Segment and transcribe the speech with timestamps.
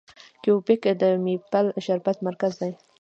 [0.41, 2.71] کیوبیک د میپل شربت مرکز دی.